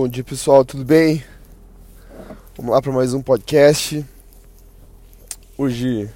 [0.00, 1.22] Bom dia pessoal, tudo bem?
[2.56, 4.02] Vamos lá para mais um podcast.
[5.58, 6.08] Hoje.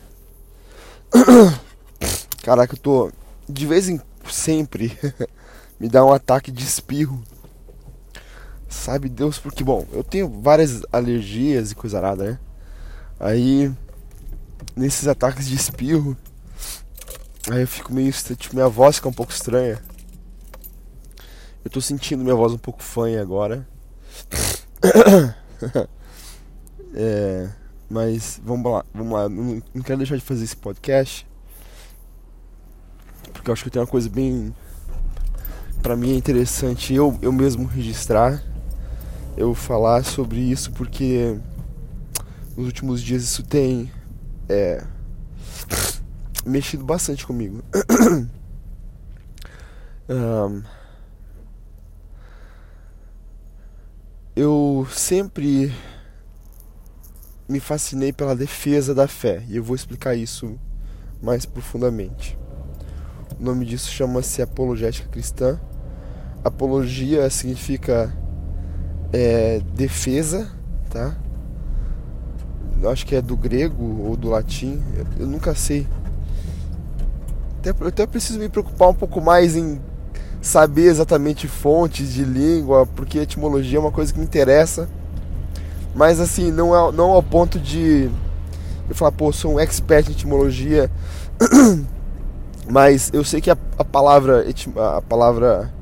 [2.42, 3.12] Caraca, eu tô.
[3.46, 4.00] De vez em
[4.30, 4.98] sempre
[5.78, 7.22] me dá um ataque de espirro.
[8.70, 12.38] Sabe Deus porque, bom, eu tenho várias alergias e coisa nada, né?
[13.20, 13.70] Aí,
[14.74, 16.16] nesses ataques de espirro,
[17.50, 18.10] aí eu fico meio.
[18.10, 19.78] Tipo, minha voz fica um pouco estranha.
[21.62, 23.73] Eu tô sentindo minha voz um pouco fanha agora.
[26.94, 27.48] é,
[27.88, 29.28] mas vamos lá, vamos lá.
[29.28, 31.26] Não, não quero deixar de fazer esse podcast.
[33.32, 34.54] Porque eu acho que tem uma coisa bem.
[35.82, 38.42] Pra mim é interessante eu, eu mesmo registrar.
[39.36, 41.36] Eu falar sobre isso porque
[42.56, 43.90] nos últimos dias isso tem
[44.48, 44.84] é,
[46.46, 47.62] mexido bastante comigo.
[50.08, 50.62] um,
[54.36, 55.72] eu sempre
[57.48, 60.58] me fascinei pela defesa da fé e eu vou explicar isso
[61.22, 62.36] mais profundamente.
[63.38, 65.60] O nome disso chama-se apologética cristã.
[66.42, 68.12] Apologia significa
[69.12, 70.50] é, defesa,
[70.90, 71.16] tá?
[72.82, 75.86] Eu acho que é do grego ou do latim, eu, eu nunca sei.
[77.60, 79.80] Até, eu até preciso me preocupar um pouco mais em
[80.44, 84.86] saber exatamente fontes de língua, porque etimologia é uma coisa que me interessa.
[85.94, 88.10] Mas assim, não, é, não ao ponto de
[88.86, 90.90] eu falar, pô, sou um expert em etimologia.
[92.68, 94.44] Mas eu sei que a, a palavra
[94.76, 95.72] a palavra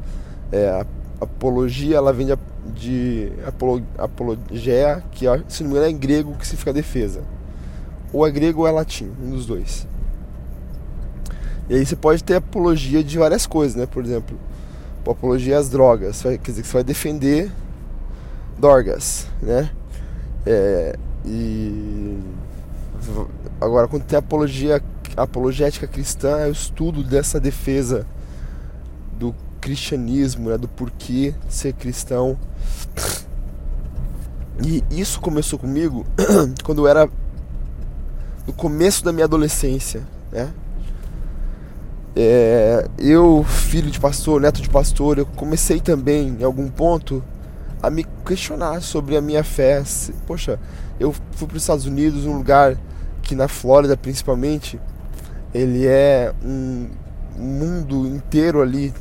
[0.53, 0.87] é,
[1.21, 2.39] apologia, ela vem de,
[2.73, 7.23] de apolo, apologia, que se não me engano é em grego que significa defesa.
[8.13, 9.89] Ou é grego ou é latim, um dos dois.
[11.69, 13.87] E aí você pode ter apologia de várias coisas, né?
[13.87, 14.39] Por exemplo,
[15.11, 17.51] apologia às drogas, quer dizer que você vai defender
[18.59, 19.71] drogas, né?
[20.47, 22.19] É, e
[23.61, 24.83] agora quando tem apologia
[25.17, 28.07] apologética cristã é o estudo dessa defesa
[29.19, 32.37] do cristianismo, né, do porquê ser cristão.
[34.65, 36.05] E isso começou comigo
[36.65, 37.09] quando eu era
[38.47, 40.53] no começo da minha adolescência, né?
[42.15, 47.23] É, eu, filho de pastor, neto de pastor, eu comecei também, em algum ponto,
[47.83, 49.83] a me questionar sobre a minha fé.
[50.27, 50.59] Poxa,
[51.01, 52.77] eu fui para os Estados Unidos, um lugar
[53.23, 54.79] que na Flórida principalmente,
[55.55, 56.89] ele é um
[57.37, 58.93] mundo inteiro ali.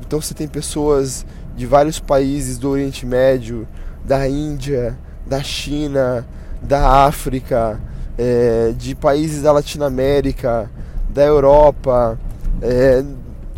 [0.00, 3.66] Então você tem pessoas de vários países do Oriente Médio,
[4.04, 6.26] da Índia, da China,
[6.62, 7.80] da África,
[8.16, 10.70] é, de países da Latinoamérica,
[11.08, 12.18] da Europa,
[12.62, 13.04] é,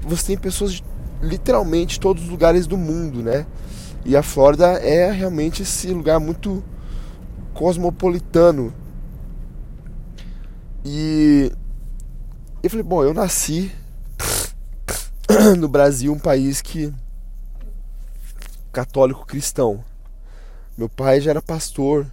[0.02, 0.84] você tem pessoas de
[1.20, 3.46] literalmente todos os lugares do mundo, né?
[4.04, 6.62] E a Flórida é realmente esse lugar muito
[7.54, 8.72] cosmopolitano.
[10.84, 11.52] E
[12.62, 13.70] eu falei, bom, eu nasci
[15.58, 16.92] no Brasil, um país que
[18.72, 19.84] católico cristão.
[20.76, 22.06] Meu pai já era pastor,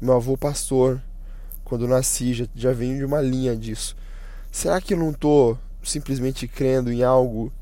[0.00, 1.00] meu avô pastor.
[1.64, 3.96] Quando eu nasci, já, já venho de uma linha disso.
[4.54, 7.52] Será que eu não estou simplesmente crendo em algo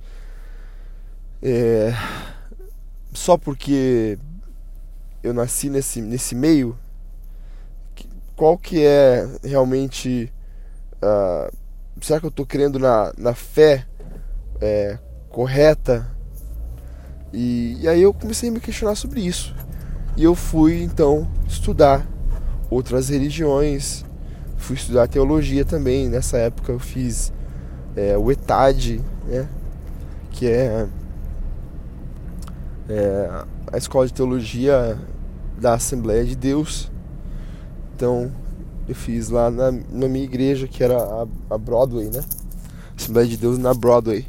[1.42, 1.90] é,
[3.14, 4.18] só porque
[5.22, 6.78] eu nasci nesse, nesse meio?
[8.36, 10.30] Qual que é realmente.
[11.02, 11.50] Uh,
[11.98, 13.86] será que eu estou crendo na, na fé
[14.60, 14.98] é,
[15.30, 16.14] correta?
[17.32, 19.56] E, e aí eu comecei a me questionar sobre isso.
[20.14, 22.06] E eu fui então estudar
[22.68, 24.04] outras religiões,
[24.62, 26.08] fui estudar teologia também.
[26.08, 27.32] Nessa época eu fiz
[27.96, 29.48] é, o ETAD, né?
[30.30, 30.88] que é,
[32.88, 34.98] é, a escola de teologia
[35.58, 36.90] da Assembleia de Deus.
[37.94, 38.32] Então
[38.88, 42.24] eu fiz lá na, na minha igreja, que era a, a Broadway, né?
[42.96, 44.26] Assembleia de Deus na Broadway.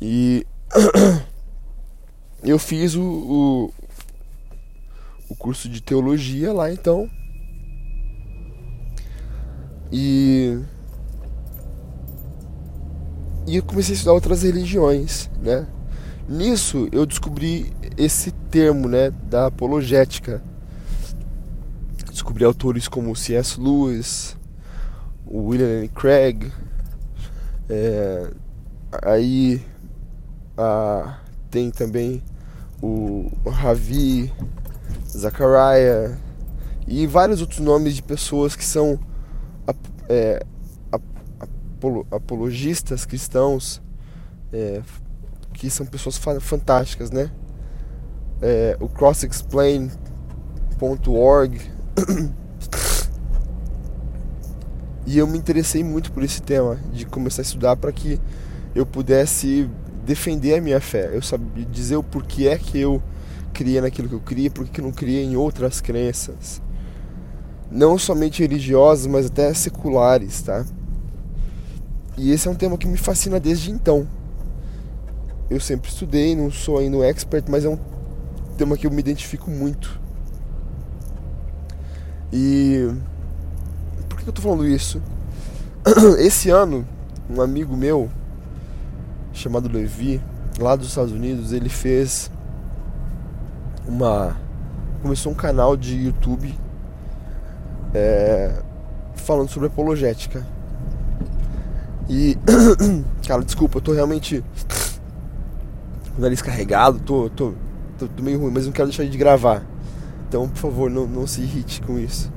[0.00, 0.46] E
[2.42, 3.72] eu fiz o, o,
[5.30, 7.08] o curso de teologia lá então.
[9.96, 10.58] E
[13.46, 15.68] e eu comecei a estudar outras religiões, né?
[16.28, 20.42] Nisso eu descobri esse termo, né, da apologética.
[22.10, 23.60] Descobri autores como C.S.
[23.60, 24.36] Lewis,
[25.30, 26.50] William Craig,
[27.68, 28.32] é,
[29.00, 29.62] aí
[30.56, 31.18] a,
[31.50, 32.20] tem também
[32.82, 34.32] o Ravi
[35.08, 36.18] Zachariah
[36.84, 38.98] e vários outros nomes de pessoas que são
[40.08, 40.44] é,
[42.10, 43.80] apologistas cristãos,
[44.52, 44.82] é,
[45.52, 47.30] que são pessoas fantásticas, né?
[48.44, 51.60] é, o crossexplain.org.
[55.06, 58.20] e eu me interessei muito por esse tema, de começar a estudar para que
[58.74, 59.70] eu pudesse
[60.04, 61.08] defender a minha fé.
[61.14, 63.02] Eu sabia dizer o porquê é que eu
[63.52, 66.60] cria naquilo que eu cria, porque não cria em outras crenças.
[67.74, 70.64] Não somente religiosas, mas até seculares, tá?
[72.16, 74.06] E esse é um tema que me fascina desde então.
[75.50, 77.76] Eu sempre estudei, não sou ainda um expert, mas é um
[78.56, 80.00] tema que eu me identifico muito.
[82.32, 82.88] E
[84.08, 85.02] por que eu tô falando isso?
[86.20, 86.86] Esse ano,
[87.28, 88.08] um amigo meu
[89.32, 90.22] chamado Levi,
[90.60, 92.30] lá dos Estados Unidos, ele fez
[93.84, 94.36] uma
[95.02, 96.62] começou um canal de YouTube
[97.94, 98.50] é,
[99.14, 100.44] falando sobre apologética.
[102.08, 102.36] E
[103.26, 104.44] cara, desculpa, eu tô realmente
[106.14, 107.54] com o nariz carregado, tô, tô,
[107.98, 109.62] tô, tô, meio ruim, mas não quero deixar de gravar.
[110.28, 112.30] Então, por favor, não, não se irrite com isso.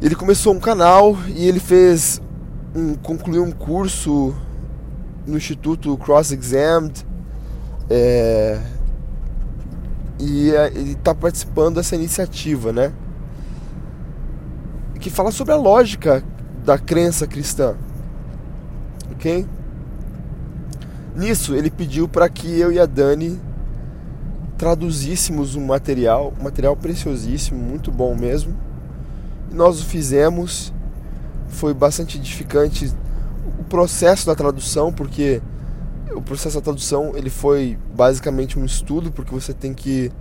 [0.00, 2.22] Ele começou um canal e ele fez
[2.74, 4.34] um, concluiu um curso
[5.26, 7.04] no Instituto Cross Examined.
[7.88, 8.60] É,
[10.18, 12.92] e é, ele está participando dessa iniciativa, né?
[15.00, 16.22] Que fala sobre a lógica
[16.64, 17.74] da crença cristã,
[19.12, 19.46] ok?
[21.16, 23.40] Nisso ele pediu para que eu e a Dani
[24.58, 28.54] traduzíssemos um material, um material preciosíssimo, muito bom mesmo.
[29.50, 30.70] E nós o fizemos,
[31.48, 32.92] foi bastante edificante
[33.58, 35.40] o processo da tradução, porque
[36.14, 40.12] o processo da tradução ele foi basicamente um estudo porque você tem que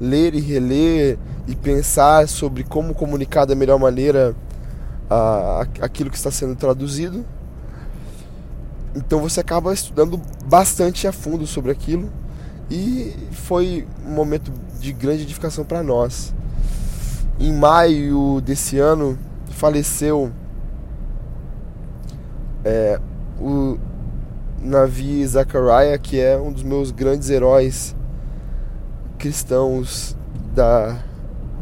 [0.00, 4.34] ler e reler e pensar sobre como comunicar da melhor maneira
[5.08, 7.24] a, aquilo que está sendo traduzido.
[8.94, 12.10] Então você acaba estudando bastante a fundo sobre aquilo
[12.70, 16.34] e foi um momento de grande edificação para nós.
[17.40, 19.18] Em maio desse ano
[19.50, 20.30] faleceu
[22.64, 23.00] é,
[23.40, 23.78] o
[24.62, 27.96] Navi Zachariah, que é um dos meus grandes heróis
[29.22, 30.16] cristãos
[30.54, 30.98] da,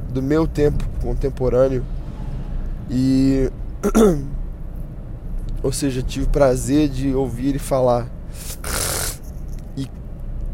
[0.09, 1.85] do meu tempo contemporâneo.
[2.91, 3.51] E.
[5.63, 8.09] Ou seja, tive prazer de ouvir ele falar.
[9.77, 9.87] E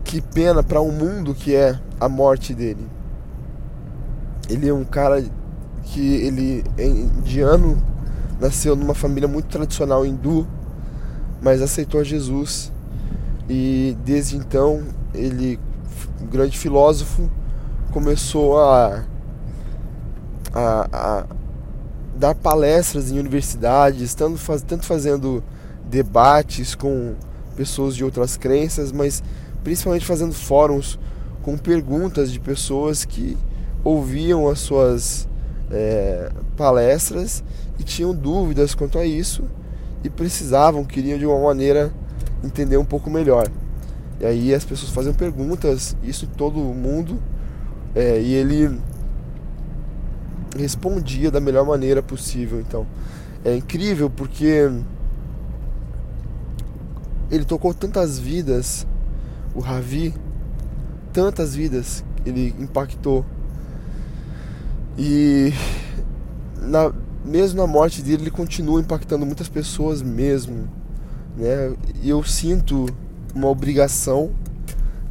[0.02, 2.84] que pena para um mundo que é a morte dele.
[4.50, 5.24] Ele é um cara
[5.84, 7.80] que ele é indiano,
[8.40, 10.44] nasceu numa família muito tradicional hindu
[11.40, 12.72] mas aceitou Jesus
[13.48, 14.82] e desde então
[15.14, 15.58] ele,
[16.20, 17.30] um grande filósofo,
[17.92, 19.04] começou a,
[20.52, 21.26] a, a
[22.16, 25.42] dar palestras em universidades, tanto, faz, tanto fazendo
[25.88, 27.14] debates com
[27.56, 29.22] pessoas de outras crenças, mas
[29.62, 30.98] principalmente fazendo fóruns
[31.42, 33.36] com perguntas de pessoas que
[33.84, 35.28] ouviam as suas
[35.70, 37.42] é, palestras
[37.78, 39.44] e tinham dúvidas quanto a isso
[40.02, 41.92] e precisavam, queriam de uma maneira
[42.42, 43.48] entender um pouco melhor.
[44.20, 47.20] E aí as pessoas faziam perguntas, isso em todo mundo,
[47.94, 48.80] é, e ele
[50.56, 52.60] respondia da melhor maneira possível.
[52.60, 52.86] Então
[53.44, 54.70] é incrível porque
[57.30, 58.86] ele tocou tantas vidas,
[59.54, 60.14] o Ravi,
[61.12, 63.24] tantas vidas ele impactou.
[64.98, 65.52] E
[66.60, 66.92] na,
[67.24, 70.68] mesmo na morte dele, ele continua impactando muitas pessoas mesmo,
[71.36, 71.74] né?
[72.02, 72.86] E eu sinto
[73.36, 74.30] uma obrigação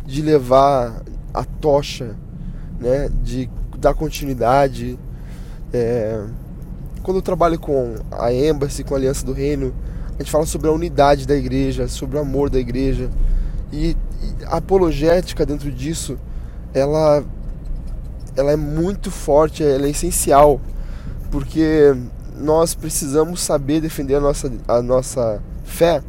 [0.06, 1.04] de levar
[1.34, 2.16] a tocha,
[2.80, 3.10] né?
[3.24, 4.98] De dar continuidade.
[5.72, 6.24] É...
[7.04, 9.74] Quando eu trabalho com a Embassy, com a Aliança do Reino,
[10.16, 13.10] a gente fala sobre a unidade da igreja, sobre o amor da igreja.
[13.72, 13.96] E
[14.48, 16.18] a apologética dentro disso,
[16.74, 17.24] ela,
[18.36, 20.60] ela é muito forte, ela é essencial
[21.30, 21.94] porque
[22.38, 26.02] nós precisamos saber defender a nossa, a nossa fé,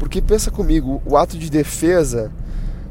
[0.00, 2.32] porque pensa comigo, o ato de defesa,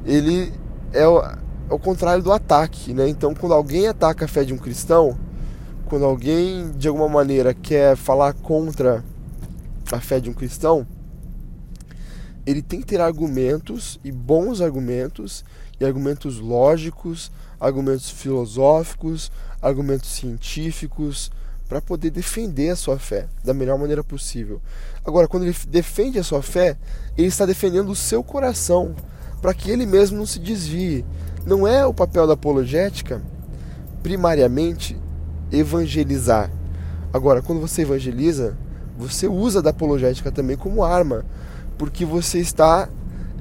[0.06, 0.54] ele
[0.94, 3.10] é o, é o contrário do ataque, né?
[3.10, 5.18] Então, quando alguém ataca a fé de um cristão,
[5.88, 9.04] quando alguém de alguma maneira quer falar contra
[9.92, 10.86] a fé de um cristão,
[12.46, 15.44] ele tem que ter argumentos e bons argumentos
[15.80, 21.32] e argumentos lógicos, argumentos filosóficos, argumentos científicos,
[21.70, 24.60] para poder defender a sua fé da melhor maneira possível.
[25.06, 26.76] Agora, quando ele defende a sua fé,
[27.16, 28.96] ele está defendendo o seu coração
[29.40, 31.06] para que ele mesmo não se desvie.
[31.46, 33.22] Não é o papel da apologética,
[34.02, 34.98] primariamente,
[35.52, 36.52] evangelizar.
[37.14, 38.58] Agora, quando você evangeliza,
[38.98, 41.24] você usa da apologética também como arma,
[41.78, 42.90] porque você está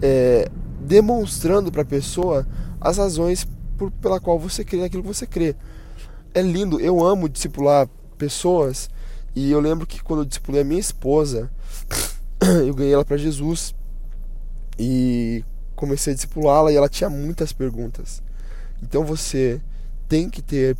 [0.02, 2.46] é, demonstrando para a pessoa
[2.78, 5.56] as razões por, pela qual você crê naquilo que você crê.
[6.34, 8.90] É lindo, eu amo discipular pessoas
[9.34, 11.50] e eu lembro que quando eu discipulei a minha esposa,
[12.66, 13.74] eu ganhei ela para Jesus
[14.78, 15.44] e
[15.76, 18.20] comecei a discipulá-la e ela tinha muitas perguntas.
[18.82, 19.60] Então você
[20.08, 20.76] tem que ter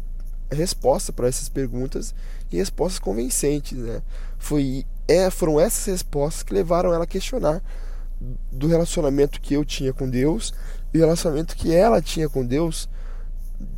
[0.50, 2.14] resposta para essas perguntas
[2.50, 4.02] e respostas convincentes, né?
[4.38, 7.62] Foi é, foram essas respostas que levaram ela a questionar
[8.50, 10.52] do relacionamento que eu tinha com Deus
[10.92, 12.88] e o relacionamento que ela tinha com Deus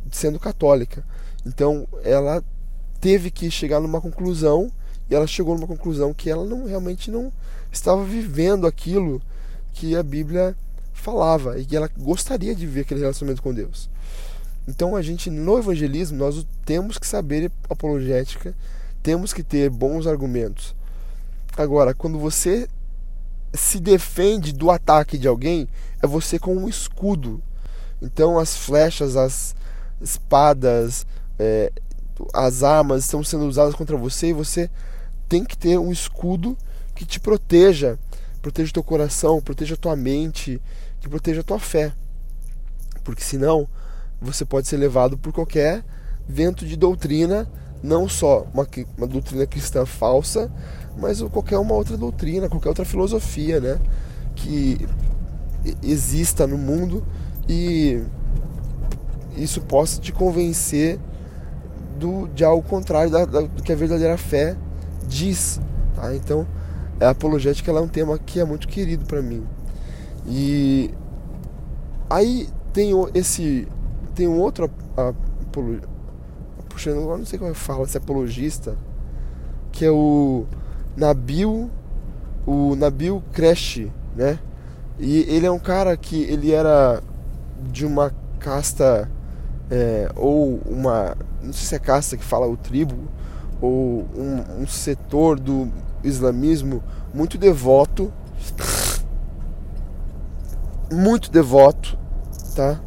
[0.09, 1.05] sendo católica.
[1.45, 2.43] Então ela
[3.01, 4.71] teve que chegar numa conclusão
[5.09, 7.33] e ela chegou numa conclusão que ela não realmente não
[7.71, 9.21] estava vivendo aquilo
[9.73, 10.55] que a Bíblia
[10.93, 13.89] falava e que ela gostaria de ver aquele relacionamento com Deus.
[14.67, 18.55] Então a gente no evangelismo nós temos que saber apologética,
[19.01, 20.75] temos que ter bons argumentos.
[21.57, 22.69] Agora, quando você
[23.53, 25.67] se defende do ataque de alguém,
[26.01, 27.41] é você com um escudo.
[28.01, 29.55] Então as flechas, as
[29.99, 31.05] espadas,
[31.37, 31.71] é,
[32.33, 34.69] as armas estão sendo usadas contra você e você
[35.27, 36.57] tem que ter um escudo
[36.93, 37.97] que te proteja,
[38.41, 40.61] proteja teu coração, proteja tua mente,
[40.99, 41.93] que proteja tua fé.
[43.03, 43.67] Porque senão
[44.21, 45.83] você pode ser levado por qualquer
[46.27, 47.49] vento de doutrina,
[47.81, 50.51] não só uma, uma doutrina cristã falsa,
[50.97, 53.79] mas qualquer uma outra doutrina, qualquer outra filosofia, né?
[54.35, 54.87] Que
[55.81, 57.05] exista no mundo
[57.47, 58.03] e
[59.35, 60.99] isso possa te convencer
[62.01, 64.57] do, de algo contrário da, da, do que a verdadeira fé
[65.07, 65.61] diz.
[65.95, 66.13] Tá?
[66.15, 66.47] Então,
[66.99, 69.45] a apologética é um tema que é muito querido para mim.
[70.25, 70.91] E
[72.09, 73.67] aí tem esse
[74.15, 75.87] tem um outro apologista,
[76.67, 78.75] puxando agora não sei como é que fala, esse apologista,
[79.71, 80.45] que é o
[80.97, 81.69] Nabil,
[82.45, 84.39] o Nabil Crash, né?
[84.99, 87.01] E ele é um cara que ele era
[87.71, 89.09] de uma casta
[89.71, 93.07] é, ou uma não sei se é casta que fala o tribo
[93.61, 95.71] ou um, um setor do
[96.03, 98.11] islamismo muito devoto
[100.91, 101.97] muito devoto
[102.53, 102.81] tá?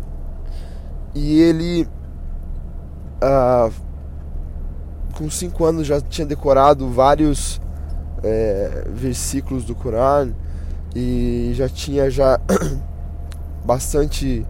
[1.15, 1.89] E ele
[3.23, 3.71] ah,
[5.15, 7.61] com cinco anos já tinha decorado vários
[8.23, 10.35] é, versículos do Corão
[10.95, 12.39] e já tinha já
[13.65, 14.47] bastante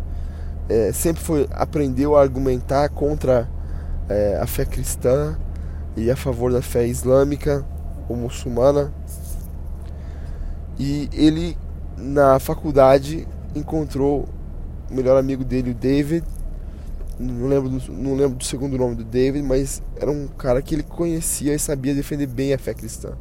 [0.69, 3.49] é, sempre foi aprendeu a argumentar contra
[4.09, 5.37] é, a fé cristã
[5.97, 7.65] e a favor da fé islâmica
[8.09, 8.93] ou muçulmana
[10.79, 11.57] e ele
[11.97, 14.29] na faculdade encontrou
[14.91, 16.25] o melhor amigo dele o David
[17.19, 20.75] não lembro, do, não lembro do segundo nome do David, mas era um cara que
[20.75, 23.13] ele conhecia e sabia defender bem a fé cristã.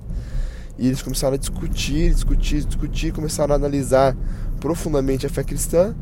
[0.78, 4.18] E eles começaram a discutir, discutir, discutir, começaram a analisar
[4.64, 5.94] profundamente a fé cristã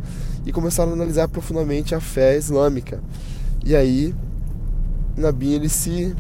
[0.46, 3.02] e começaram a analisar profundamente a fé islâmica.
[3.66, 4.14] E aí,
[5.18, 6.16] Nabi ele se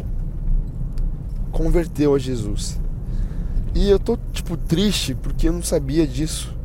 [1.52, 2.80] converteu a Jesus.
[3.76, 6.58] E eu tô tipo triste porque eu não sabia disso.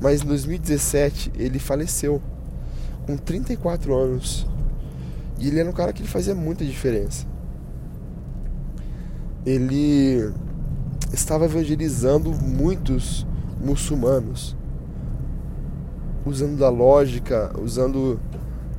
[0.00, 2.22] Mas em 2017 ele faleceu
[3.04, 4.46] com 34 anos.
[5.40, 7.26] E ele era um cara que ele fazia muita diferença.
[9.44, 10.32] Ele
[11.12, 13.26] estava evangelizando muitos
[13.60, 14.56] muçulmanos,
[16.24, 18.20] usando da lógica, usando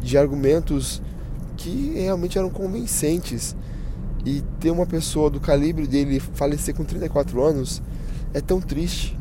[0.01, 1.01] de argumentos
[1.57, 3.55] que realmente eram convincentes.
[4.23, 7.81] E ter uma pessoa do calibre dele falecer com 34 anos
[8.33, 9.17] é tão triste.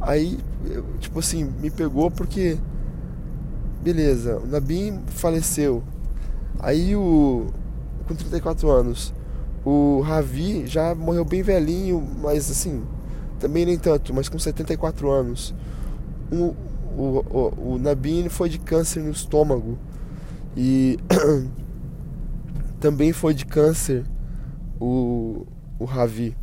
[0.00, 0.38] Aí,
[1.00, 2.58] tipo assim, me pegou porque
[3.82, 5.82] beleza, o Nabim faleceu.
[6.58, 7.48] Aí o
[8.06, 9.12] com 34 anos,
[9.64, 12.82] o Ravi já morreu bem velhinho, mas assim,
[13.38, 15.54] também nem tanto, mas com 74 anos.
[16.96, 19.78] O, o, o Nabim foi de câncer no estômago
[20.56, 20.98] e
[22.80, 24.04] também foi de câncer
[24.80, 25.46] o,
[25.78, 26.36] o Ravi.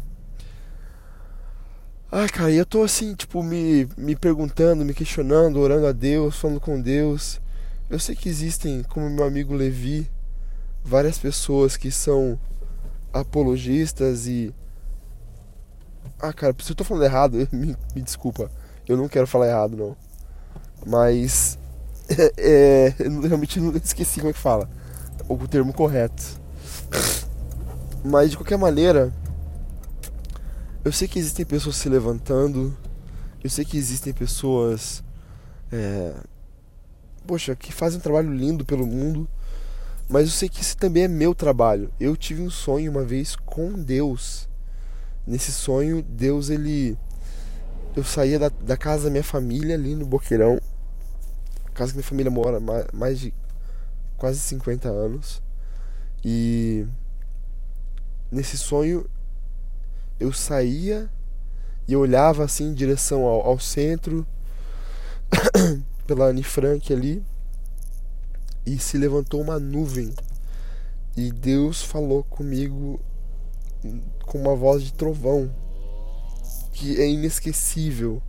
[2.11, 6.59] Ah, cara, eu tô assim, tipo, me, me perguntando, me questionando, orando a Deus, falando
[6.59, 7.39] com Deus.
[7.87, 10.09] Eu sei que existem, como meu amigo Levi,
[10.83, 12.39] várias pessoas que são
[13.13, 14.53] apologistas e.
[16.19, 18.51] Ah, cara, se eu tô falando errado, me, me desculpa.
[18.87, 20.08] Eu não quero falar errado, não.
[20.85, 21.57] Mas.
[22.37, 24.67] É, eu realmente não esqueci como é que fala.
[25.27, 26.41] O termo correto.
[28.03, 29.13] Mas de qualquer maneira
[30.83, 32.75] eu sei que existem pessoas se levantando,
[33.43, 35.03] eu sei que existem pessoas,
[35.71, 36.13] é,
[37.27, 39.27] poxa, que fazem um trabalho lindo pelo mundo,
[40.07, 41.91] mas eu sei que isso também é meu trabalho.
[41.99, 44.47] Eu tive um sonho uma vez com Deus.
[45.27, 46.97] Nesse sonho, Deus ele,
[47.95, 50.59] eu saía da, da casa da minha família ali no Boqueirão,
[51.79, 52.59] casa que minha família mora
[52.93, 53.33] mais de
[54.17, 55.41] quase 50 anos.
[56.23, 56.85] E
[58.29, 59.09] nesse sonho
[60.19, 61.09] eu saía
[61.87, 64.27] e eu olhava assim em direção ao, ao centro,
[66.05, 67.23] pela Anne Frank ali,
[68.65, 70.13] e se levantou uma nuvem.
[71.15, 72.99] E Deus falou comigo
[74.25, 75.49] com uma voz de trovão,
[76.73, 78.21] que é inesquecível,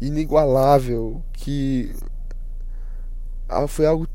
[0.00, 1.94] inigualável, que
[3.68, 4.06] foi algo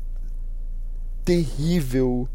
[1.24, 2.28] terrível,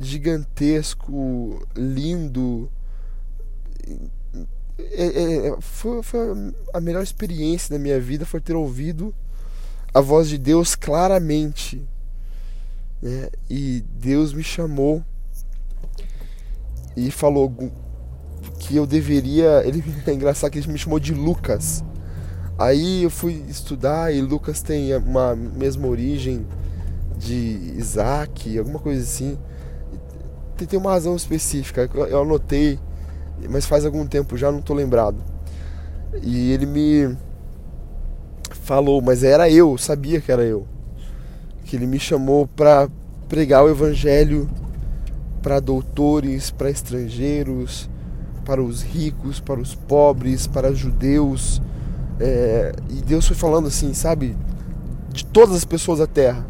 [0.00, 2.70] gigantesco, lindo
[4.78, 6.20] é, é, foi, foi
[6.72, 9.14] a melhor experiência da minha vida foi ter ouvido
[9.92, 11.80] a voz de Deus claramente.
[13.00, 13.28] Né?
[13.48, 15.04] E Deus me chamou
[16.96, 17.54] e falou
[18.58, 19.62] que eu deveria.
[19.64, 21.84] Ele é engraçado que ele me chamou de Lucas.
[22.58, 26.46] Aí eu fui estudar e Lucas tem uma mesma origem
[27.18, 29.38] de Isaac, alguma coisa assim.
[30.56, 31.90] Tem, tem uma razão específica.
[31.92, 32.78] Eu anotei
[33.48, 35.16] mas faz algum tempo já, não tô lembrado.
[36.22, 37.16] E ele me
[38.62, 40.66] falou, mas era eu, sabia que era eu.
[41.64, 42.88] Que ele me chamou para
[43.28, 44.48] pregar o evangelho
[45.42, 47.88] para doutores, para estrangeiros,
[48.44, 51.60] para os ricos, para os pobres, para judeus.
[52.20, 54.36] É, e Deus foi falando assim, sabe,
[55.10, 56.44] de todas as pessoas da terra.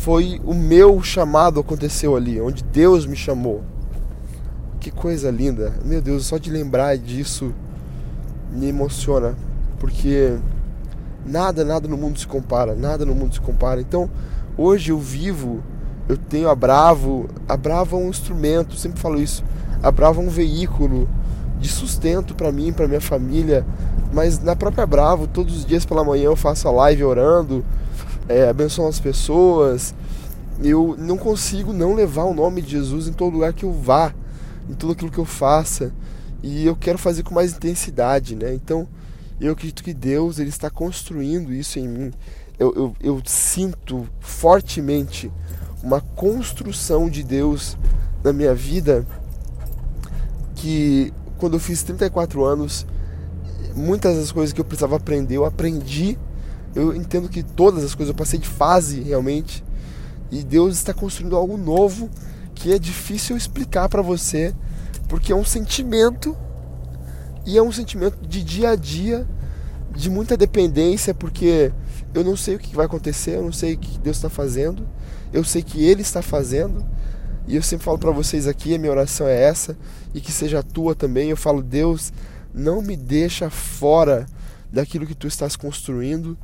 [0.00, 3.62] Foi o meu chamado aconteceu ali, onde Deus me chamou.
[4.80, 5.74] Que coisa linda.
[5.84, 7.52] Meu Deus, só de lembrar disso
[8.50, 9.34] me emociona.
[9.78, 10.38] Porque
[11.26, 12.74] nada, nada no mundo se compara.
[12.74, 13.80] Nada no mundo se compara.
[13.80, 14.08] Então,
[14.56, 15.62] hoje eu vivo,
[16.08, 17.28] eu tenho a Bravo.
[17.48, 19.44] A Bravo é um instrumento, sempre falo isso.
[19.82, 21.08] A Bravo é um veículo
[21.58, 23.64] de sustento para mim, para minha família.
[24.12, 27.64] Mas na própria Bravo, todos os dias pela manhã eu faço a live orando,
[28.28, 29.94] é, abençoando as pessoas.
[30.62, 34.12] Eu não consigo não levar o nome de Jesus em todo lugar que eu vá
[34.68, 35.92] em tudo aquilo que eu faça
[36.42, 38.54] e eu quero fazer com mais intensidade, né?
[38.54, 38.86] Então
[39.40, 42.12] eu acredito que Deus ele está construindo isso em mim.
[42.58, 45.30] Eu, eu, eu sinto fortemente
[45.82, 47.78] uma construção de Deus
[48.22, 49.06] na minha vida
[50.56, 52.86] que quando eu fiz 34 anos,
[53.74, 56.18] muitas das coisas que eu precisava aprender, eu aprendi.
[56.74, 59.64] Eu entendo que todas as coisas eu passei de fase realmente.
[60.30, 62.10] E Deus está construindo algo novo
[62.54, 64.52] que é difícil explicar para você,
[65.08, 66.36] porque é um sentimento
[67.46, 69.26] e é um sentimento de dia a dia,
[69.94, 71.72] de muita dependência, porque
[72.12, 74.86] eu não sei o que vai acontecer, eu não sei o que Deus está fazendo,
[75.32, 76.84] eu sei que Ele está fazendo,
[77.48, 79.74] e eu sempre falo para vocês aqui, a minha oração é essa,
[80.14, 81.30] e que seja a tua também.
[81.30, 82.12] Eu falo, Deus,
[82.52, 84.26] não me deixa fora
[84.70, 86.36] daquilo que tu estás construindo.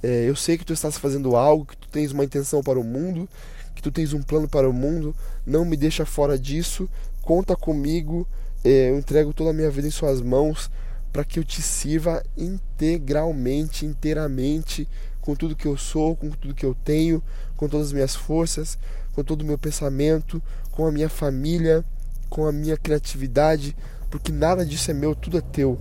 [0.00, 2.84] É, eu sei que tu estás fazendo algo, que tu tens uma intenção para o
[2.84, 3.28] mundo,
[3.74, 5.12] que tu tens um plano para o mundo,
[5.44, 6.88] não me deixa fora disso,
[7.22, 8.24] conta comigo,
[8.64, 10.70] é, eu entrego toda a minha vida em suas mãos
[11.12, 14.88] para que eu te sirva integralmente, inteiramente,
[15.22, 17.22] com tudo que eu sou, com tudo que eu tenho,
[17.56, 18.76] com todas as minhas forças,
[19.14, 21.84] com todo o meu pensamento, com a minha família,
[22.28, 23.74] com a minha criatividade,
[24.10, 25.78] porque nada disso é meu, tudo é teu.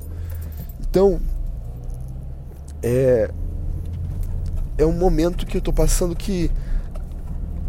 [0.80, 1.20] Então,
[2.82, 3.30] é
[4.78, 6.50] é um momento que eu estou passando que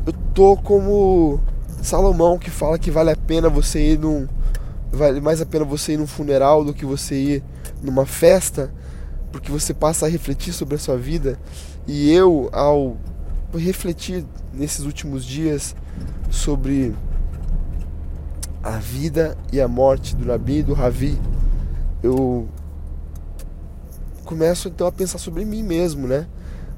[0.06, 1.40] eu tô como
[1.82, 4.26] Salomão que fala que vale a pena você ir num
[4.90, 7.44] vale mais a pena você ir num funeral do que você ir
[7.82, 8.72] numa festa,
[9.32, 11.38] porque você passa a refletir sobre a sua vida.
[11.86, 12.96] E eu ao
[13.54, 15.74] refletir nesses últimos dias
[16.30, 16.94] sobre
[18.62, 21.18] a vida e a morte do Nabi e do Ravi,
[22.02, 22.48] eu
[24.24, 26.26] começo então a pensar sobre mim mesmo, né?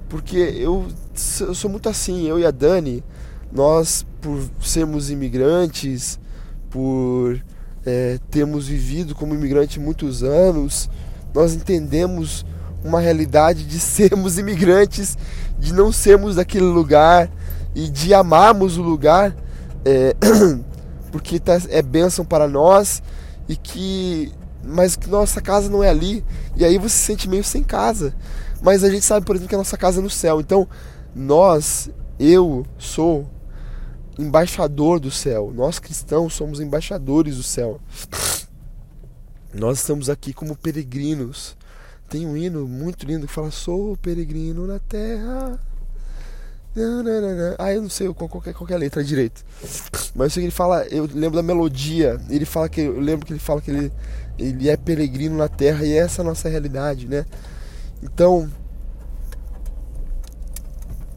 [0.09, 0.87] Porque eu,
[1.41, 3.05] eu sou muito assim, eu e a Dani,
[3.53, 6.19] nós, por sermos imigrantes,
[6.71, 7.41] por
[7.85, 10.91] é, termos vivido como imigrante muitos anos,
[11.35, 12.47] nós entendemos
[12.83, 15.19] uma realidade de sermos imigrantes,
[15.59, 17.31] de não sermos daquele lugar
[17.75, 19.35] e de amarmos o lugar,
[19.85, 20.15] é,
[21.11, 23.03] porque tá, é bênção para nós
[23.49, 24.33] e que
[24.67, 26.25] mas que nossa casa não é ali
[26.57, 28.15] e aí você se sente meio sem casa
[28.63, 30.67] mas a gente sabe por exemplo que a nossa casa é no céu então
[31.15, 33.29] nós eu sou
[34.19, 35.53] embaixador do céu.
[35.55, 37.81] Nós cristãos somos embaixadores do céu.
[39.55, 41.57] Nós estamos aqui como peregrinos.
[42.09, 45.61] Tem um hino muito lindo que fala: Sou peregrino na terra.
[47.57, 49.45] Ah, eu não sei qual, qualquer, qualquer letra direito.
[50.13, 52.21] Mas que ele fala, eu lembro da melodia.
[52.29, 53.93] Ele fala que eu lembro que ele fala que ele,
[54.37, 57.25] ele é peregrino na terra e essa é a nossa realidade, né?
[58.03, 58.51] Então,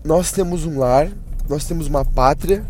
[0.03, 1.11] nós temos um lar,
[1.49, 2.63] nós temos uma pátria,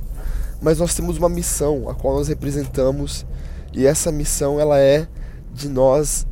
[0.61, 3.25] mas nós temos uma missão a qual nós representamos
[3.73, 5.09] e essa missão ela é
[5.57, 6.27] de nós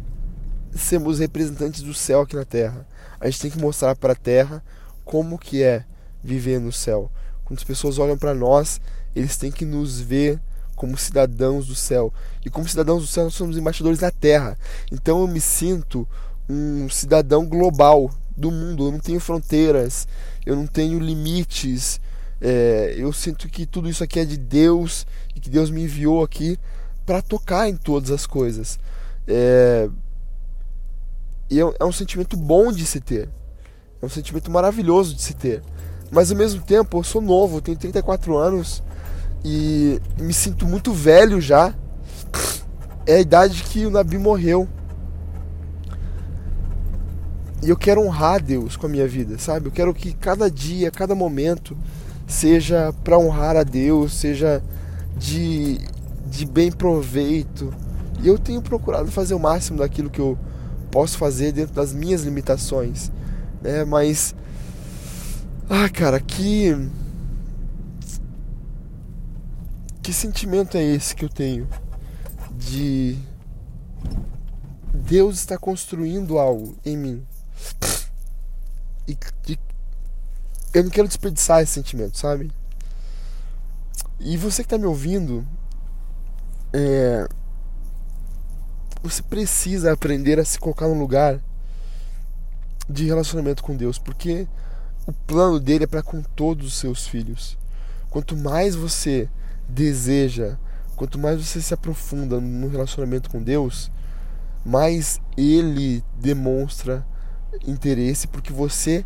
[0.75, 2.87] sermos representantes do céu aqui na terra.
[3.19, 4.63] A gente tem que mostrar para a terra
[5.03, 5.83] como que é
[6.23, 7.11] viver no céu.
[7.43, 8.79] Quando as pessoas olham para nós,
[9.15, 10.39] eles têm que nos ver
[10.75, 12.13] como cidadãos do céu.
[12.45, 14.57] E como cidadãos do céu, nós somos embaixadores da terra.
[14.91, 16.07] Então eu me sinto
[16.47, 18.87] um cidadão global do mundo.
[18.87, 20.07] Eu não tenho fronteiras,
[20.45, 21.99] eu não tenho limites.
[22.39, 26.23] É, eu sinto que tudo isso aqui é de Deus e que Deus me enviou
[26.23, 26.59] aqui
[27.05, 28.77] para tocar em todas as coisas.
[29.27, 29.89] É,
[31.49, 33.29] e é, é um sentimento bom de se ter.
[34.01, 35.61] É um sentimento maravilhoso de se ter.
[36.11, 38.83] Mas ao mesmo tempo, eu sou novo, eu tenho 34 anos
[39.43, 41.73] e me sinto muito velho já.
[43.05, 44.67] É a idade que o Nabi morreu.
[47.63, 49.67] E eu quero honrar Deus com a minha vida, sabe?
[49.67, 51.77] Eu quero que cada dia, cada momento
[52.27, 54.61] seja para honrar a Deus, seja
[55.15, 55.79] de,
[56.27, 57.73] de bem proveito.
[58.21, 60.37] E eu tenho procurado fazer o máximo daquilo que eu
[60.91, 63.11] posso fazer dentro das minhas limitações,
[63.61, 63.83] né?
[63.83, 64.33] Mas
[65.69, 66.73] ah, cara, que
[70.01, 71.67] que sentimento é esse que eu tenho
[72.55, 73.17] de
[74.93, 77.27] Deus está construindo algo em mim.
[79.07, 79.59] E de,
[80.73, 82.51] eu não quero desperdiçar esse sentimento, sabe?
[84.19, 85.45] E você que está me ouvindo,
[86.73, 87.27] é,
[89.09, 91.39] você precisa aprender a se colocar no lugar
[92.89, 94.47] de relacionamento com Deus, porque
[95.05, 97.57] o plano dele é para com todos os seus filhos.
[98.09, 99.29] Quanto mais você
[99.69, 100.57] deseja,
[100.95, 103.91] quanto mais você se aprofunda no relacionamento com Deus,
[104.65, 107.05] mais ele demonstra
[107.67, 109.05] interesse porque você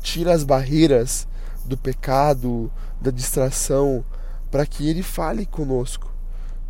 [0.00, 1.28] tira as barreiras
[1.64, 4.04] do pecado, da distração,
[4.50, 6.12] para que ele fale conosco.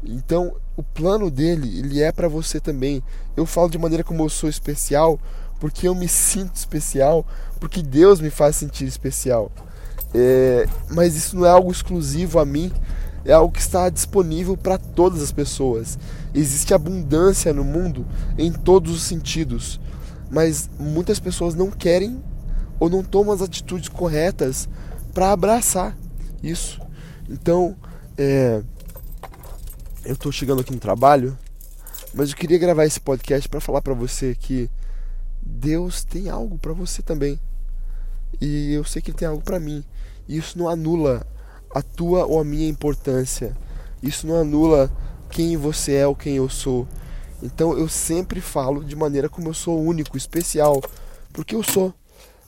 [0.03, 3.03] Então, o plano dele, ele é para você também.
[3.37, 5.21] Eu falo de maneira como eu sou especial,
[5.61, 7.25] porque eu me sinto especial,
[7.61, 9.53] porque Deus me faz sentir especial.
[10.15, 12.73] É, mas isso não é algo exclusivo a mim,
[13.25, 15.99] é algo que está disponível para todas as pessoas.
[16.35, 18.07] Existe abundância no mundo
[18.39, 19.79] em todos os sentidos,
[20.31, 22.23] mas muitas pessoas não querem
[22.79, 24.69] ou não tomam as atitudes corretas
[25.13, 25.97] para abraçar
[26.43, 26.81] isso.
[27.29, 27.77] Então,
[28.17, 28.63] é,
[30.11, 31.39] eu estou chegando aqui no trabalho,
[32.13, 34.69] mas eu queria gravar esse podcast para falar para você que
[35.41, 37.41] Deus tem algo para você também.
[38.41, 39.85] E eu sei que ele tem algo para mim.
[40.27, 41.25] E isso não anula
[41.73, 43.57] a tua ou a minha importância.
[44.03, 44.91] Isso não anula
[45.31, 46.89] quem você é ou quem eu sou.
[47.41, 50.83] Então eu sempre falo de maneira como eu sou único, especial,
[51.33, 51.95] porque eu sou.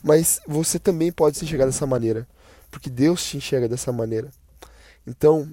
[0.03, 2.27] Mas você também pode se enxergar dessa maneira,
[2.69, 4.29] porque Deus te enxerga dessa maneira.
[5.07, 5.49] Então,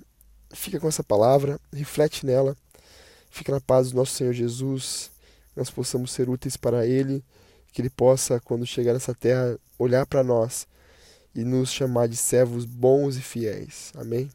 [0.52, 2.56] fica com essa palavra, reflete nela,
[3.30, 5.10] fica na paz do nosso Senhor Jesus,
[5.56, 7.24] nós possamos ser úteis para Ele,
[7.72, 10.66] que Ele possa, quando chegar nessa terra, olhar para nós
[11.34, 13.92] e nos chamar de servos bons e fiéis.
[13.94, 14.30] Amém?